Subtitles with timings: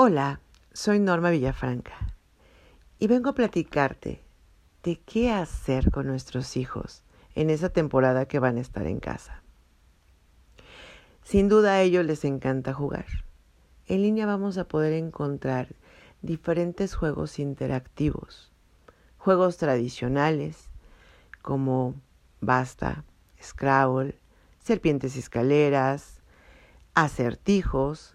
[0.00, 0.40] Hola,
[0.72, 2.14] soy Norma Villafranca
[3.00, 4.22] y vengo a platicarte
[4.84, 7.02] de qué hacer con nuestros hijos
[7.34, 9.42] en esa temporada que van a estar en casa.
[11.24, 13.06] Sin duda a ellos les encanta jugar.
[13.88, 15.74] En línea vamos a poder encontrar
[16.22, 18.52] diferentes juegos interactivos,
[19.16, 20.70] juegos tradicionales
[21.42, 21.96] como
[22.40, 23.02] Basta,
[23.42, 24.16] Scrabble,
[24.60, 26.20] Serpientes y Escaleras,
[26.94, 28.14] acertijos,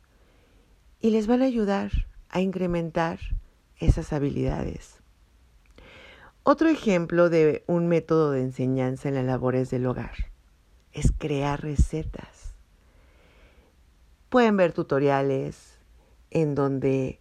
[1.04, 1.92] y les van a ayudar
[2.30, 3.20] a incrementar
[3.76, 5.02] esas habilidades.
[6.44, 10.16] Otro ejemplo de un método de enseñanza en las labores del hogar
[10.94, 12.56] es crear recetas.
[14.30, 15.78] Pueden ver tutoriales
[16.32, 17.20] en donde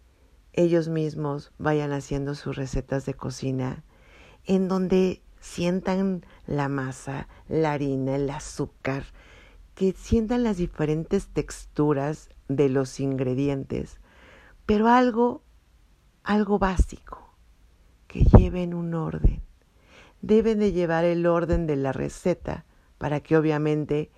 [0.53, 3.83] ellos mismos vayan haciendo sus recetas de cocina,
[4.45, 9.03] en donde sientan la masa, la harina, el azúcar,
[9.75, 13.99] que sientan las diferentes texturas de los ingredientes,
[14.65, 15.43] pero algo,
[16.23, 17.35] algo básico,
[18.07, 19.41] que lleven un orden.
[20.21, 22.65] Deben de llevar el orden de la receta
[22.97, 24.11] para que obviamente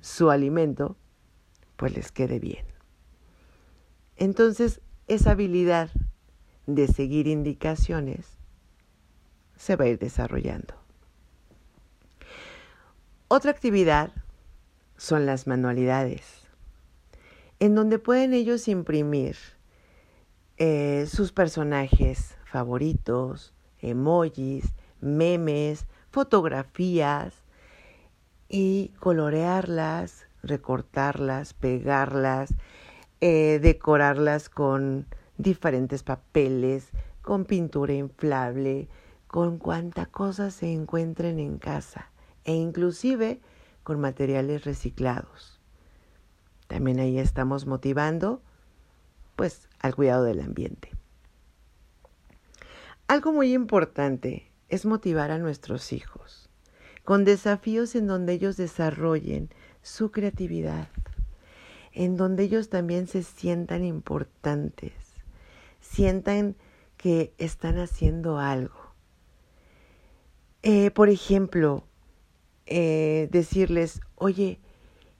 [0.00, 0.96] su alimento
[1.76, 2.66] pues les quede bien.
[4.16, 5.90] Entonces, esa habilidad
[6.66, 8.38] de seguir indicaciones
[9.56, 10.74] se va a ir desarrollando.
[13.28, 14.12] Otra actividad
[14.96, 16.47] son las manualidades
[17.60, 19.36] en donde pueden ellos imprimir
[20.56, 27.34] eh, sus personajes favoritos, emojis, memes, fotografías
[28.48, 32.54] y colorearlas, recortarlas, pegarlas,
[33.20, 35.06] eh, decorarlas con
[35.36, 36.90] diferentes papeles,
[37.22, 38.88] con pintura inflable,
[39.26, 42.10] con cuanta cosa se encuentren en casa
[42.44, 43.40] e inclusive
[43.82, 45.57] con materiales reciclados.
[46.68, 48.40] También ahí estamos motivando
[49.34, 50.90] pues al cuidado del ambiente.
[53.08, 56.48] Algo muy importante es motivar a nuestros hijos
[57.08, 59.48] con desafíos en donde ellos desarrollen
[59.80, 60.88] su creatividad,
[61.92, 64.92] en donde ellos también se sientan importantes,
[65.80, 66.54] sientan
[66.98, 68.92] que están haciendo algo.
[70.62, 71.84] Eh, por ejemplo,
[72.66, 74.60] eh, decirles, oye,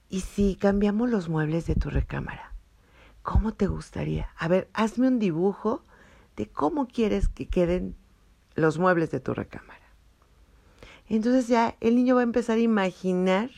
[0.09, 2.55] ¿Y si cambiamos los muebles de tu recámara?
[3.23, 4.31] ¿Cómo te gustaría?
[4.39, 5.85] A ver, hazme un dibujo
[6.37, 7.95] de cómo quieres que queden
[8.55, 9.79] los muebles de tu recámara.
[11.09, 13.51] Entonces ya el niño va a empezar a imaginar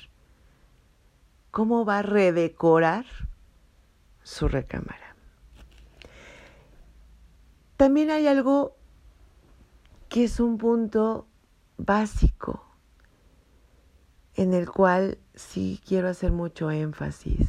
[1.51, 3.07] cómo va a redecorar
[4.23, 5.15] su recámara.
[7.77, 8.77] También hay algo
[10.09, 11.27] que es un punto
[11.79, 12.70] básico
[14.37, 17.49] en el cual sí quiero hacer mucho énfasis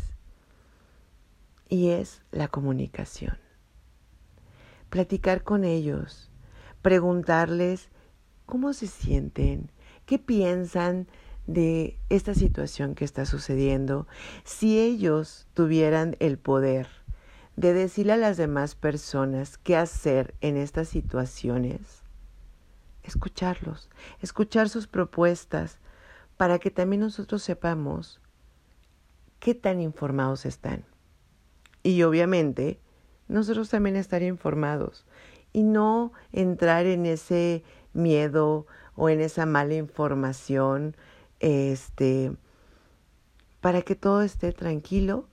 [1.69, 3.37] y es la comunicación.
[4.89, 6.29] Platicar con ellos,
[6.81, 7.89] preguntarles
[8.45, 9.71] cómo se sienten,
[10.05, 11.07] qué piensan
[11.47, 14.07] de esta situación que está sucediendo.
[14.43, 16.87] Si ellos tuvieran el poder
[17.55, 22.01] de decirle a las demás personas qué hacer en estas situaciones,
[23.03, 23.89] escucharlos,
[24.21, 25.77] escuchar sus propuestas,
[26.41, 28.19] para que también nosotros sepamos
[29.39, 30.85] qué tan informados están.
[31.83, 32.79] Y obviamente
[33.27, 35.05] nosotros también estar informados
[35.53, 37.63] y no entrar en ese
[37.93, 38.65] miedo
[38.95, 40.97] o en esa mala información,
[41.41, 42.35] este,
[43.59, 45.27] para que todo esté tranquilo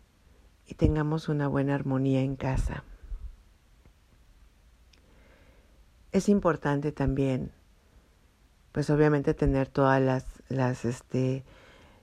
[0.67, 2.85] y tengamos una buena armonía en casa.
[6.13, 7.51] Es importante también
[8.73, 11.45] pues obviamente tener todas las, las, este,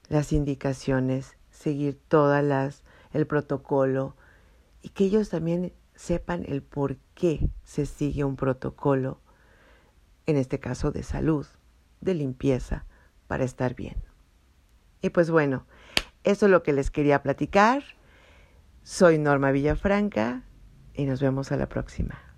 [0.09, 2.83] las indicaciones, seguir todas las,
[3.13, 4.15] el protocolo
[4.81, 9.21] y que ellos también sepan el por qué se sigue un protocolo,
[10.25, 11.45] en este caso de salud,
[12.01, 12.85] de limpieza,
[13.27, 13.95] para estar bien.
[15.01, 15.65] Y pues bueno,
[16.23, 17.83] eso es lo que les quería platicar.
[18.83, 20.43] Soy Norma Villafranca
[20.93, 22.34] y nos vemos a la próxima.